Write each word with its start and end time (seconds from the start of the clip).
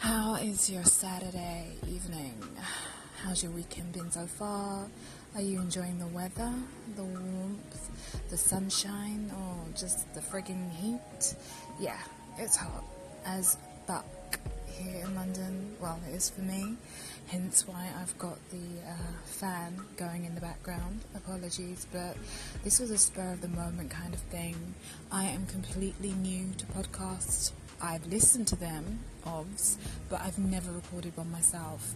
How 0.00 0.36
is 0.36 0.70
your 0.70 0.84
Saturday 0.84 1.66
evening? 1.86 2.32
How's 3.22 3.42
your 3.42 3.52
weekend 3.52 3.92
been 3.92 4.10
so 4.10 4.24
far? 4.24 4.86
Are 5.34 5.42
you 5.42 5.60
enjoying 5.60 5.98
the 5.98 6.06
weather, 6.06 6.54
the 6.96 7.04
warmth, 7.04 8.24
the 8.30 8.36
sunshine, 8.38 9.30
or 9.36 9.78
just 9.78 10.12
the 10.14 10.20
frigging 10.20 10.70
heat? 10.70 11.34
Yeah, 11.78 12.00
it's 12.38 12.56
hot 12.56 12.82
as 13.26 13.58
fuck 13.86 14.06
here 14.68 15.04
in 15.04 15.14
London. 15.14 15.76
Well, 15.82 16.00
it 16.10 16.14
is 16.14 16.30
for 16.30 16.40
me, 16.40 16.76
hence 17.26 17.68
why 17.68 17.90
I've 18.00 18.18
got 18.18 18.38
the 18.50 18.88
uh, 18.88 18.94
fan 19.26 19.78
going 19.98 20.24
in 20.24 20.34
the 20.34 20.40
background. 20.40 21.00
Apologies, 21.14 21.86
but 21.92 22.16
this 22.64 22.80
was 22.80 22.90
a 22.90 22.96
spur 22.96 23.32
of 23.32 23.42
the 23.42 23.48
moment 23.48 23.90
kind 23.90 24.14
of 24.14 24.20
thing. 24.20 24.74
I 25.12 25.24
am 25.24 25.44
completely 25.44 26.12
new 26.12 26.54
to 26.56 26.64
podcasts. 26.64 27.52
I've 27.82 28.06
listened 28.06 28.46
to 28.48 28.56
them, 28.56 29.00
obs, 29.24 29.78
but 30.08 30.20
I've 30.20 30.38
never 30.38 30.70
recorded 30.70 31.16
one 31.16 31.30
myself. 31.30 31.94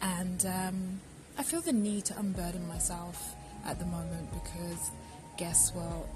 And 0.00 0.44
um, 0.46 1.00
I 1.38 1.42
feel 1.42 1.60
the 1.60 1.72
need 1.72 2.06
to 2.06 2.18
unburden 2.18 2.66
myself 2.68 3.34
at 3.64 3.78
the 3.78 3.86
moment 3.86 4.30
because, 4.32 4.90
guess 5.36 5.72
what? 5.74 6.06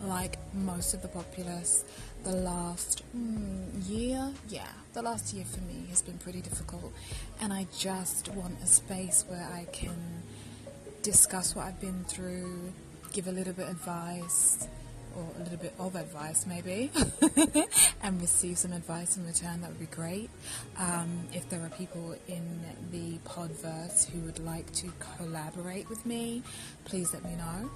Like 0.00 0.38
most 0.54 0.94
of 0.94 1.02
the 1.02 1.08
populace, 1.08 1.84
the 2.22 2.32
last 2.32 3.02
mm, 3.16 3.66
year, 3.88 4.30
yeah, 4.48 4.68
the 4.92 5.02
last 5.02 5.34
year 5.34 5.44
for 5.44 5.60
me 5.62 5.86
has 5.90 6.02
been 6.02 6.18
pretty 6.18 6.40
difficult. 6.40 6.92
And 7.40 7.52
I 7.52 7.66
just 7.76 8.28
want 8.28 8.58
a 8.62 8.66
space 8.66 9.24
where 9.28 9.48
I 9.52 9.64
can 9.72 10.22
discuss 11.02 11.56
what 11.56 11.66
I've 11.66 11.80
been 11.80 12.04
through, 12.04 12.72
give 13.12 13.26
a 13.26 13.32
little 13.32 13.52
bit 13.54 13.64
of 13.64 13.72
advice, 13.72 14.68
or 15.16 15.26
a 15.38 15.42
little 15.42 15.58
bit 15.58 15.74
of 15.78 15.94
advice 15.94 16.46
maybe 16.46 16.90
and 18.02 18.20
receive 18.20 18.58
some 18.58 18.72
advice 18.72 19.16
in 19.16 19.26
return 19.26 19.60
that 19.60 19.70
would 19.70 19.80
be 19.80 19.86
great 19.86 20.30
um, 20.78 21.26
if 21.32 21.48
there 21.48 21.60
are 21.64 21.70
people 21.70 22.14
in 22.26 22.60
the 22.90 23.18
podverse 23.28 24.08
who 24.10 24.20
would 24.20 24.38
like 24.38 24.70
to 24.72 24.92
collaborate 25.16 25.88
with 25.88 26.04
me 26.06 26.42
please 26.84 27.12
let 27.12 27.24
me 27.24 27.34
know 27.36 27.70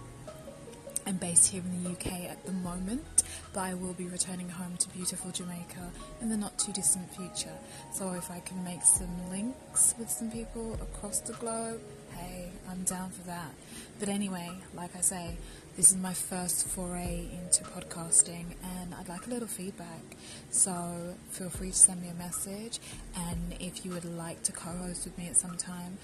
I'm 1.06 1.16
based 1.16 1.50
here 1.50 1.62
in 1.64 1.82
the 1.82 1.90
UK 1.90 2.30
at 2.30 2.44
the 2.46 2.52
moment, 2.52 3.24
but 3.52 3.60
I 3.60 3.74
will 3.74 3.92
be 3.94 4.06
returning 4.06 4.48
home 4.48 4.76
to 4.76 4.88
beautiful 4.90 5.32
Jamaica 5.32 5.90
in 6.20 6.28
the 6.28 6.36
not 6.36 6.56
too 6.58 6.72
distant 6.72 7.12
future. 7.14 7.56
So 7.92 8.12
if 8.12 8.30
I 8.30 8.40
can 8.40 8.62
make 8.62 8.82
some 8.82 9.30
links 9.30 9.51
with 9.72 10.10
some 10.10 10.30
people 10.30 10.74
across 10.74 11.20
the 11.20 11.32
globe, 11.32 11.80
hey, 12.14 12.50
I'm 12.68 12.82
down 12.82 13.10
for 13.10 13.22
that. 13.22 13.52
But 13.98 14.10
anyway, 14.10 14.50
like 14.74 14.94
I 14.94 15.00
say, 15.00 15.36
this 15.78 15.90
is 15.90 15.96
my 15.96 16.12
first 16.12 16.68
foray 16.68 17.26
into 17.32 17.64
podcasting 17.64 18.44
and 18.76 18.94
I'd 18.94 19.08
like 19.08 19.26
a 19.26 19.30
little 19.30 19.48
feedback. 19.48 20.16
So 20.50 21.14
feel 21.30 21.48
free 21.48 21.70
to 21.70 21.76
send 21.76 22.02
me 22.02 22.08
a 22.08 22.14
message 22.14 22.80
and 23.16 23.54
if 23.60 23.82
you 23.84 23.92
would 23.92 24.04
like 24.04 24.42
to 24.42 24.52
co-host 24.52 25.06
with 25.06 25.16
me 25.16 25.28
at 25.28 25.38
some 25.38 25.56
time, 25.56 25.96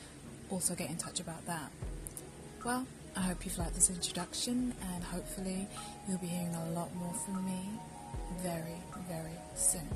also 0.49 0.75
get 0.75 0.89
in 0.89 0.97
touch 0.97 1.21
about 1.21 1.45
that. 1.45 1.71
Well, 2.65 2.87
I 3.17 3.21
hope 3.21 3.45
you've 3.45 3.59
liked 3.59 3.75
this 3.75 3.91
introduction 3.91 4.75
and 4.95 5.05
hopefully 5.05 5.69
you'll 6.09 6.19
be 6.19 6.29
hearing 6.29 6.55
a 6.55 6.71
lot 6.71 6.95
more 6.95 7.13
from 7.13 7.45
me 7.45 7.69
very, 8.43 8.81
very 9.11 9.37
soon. 9.57 9.89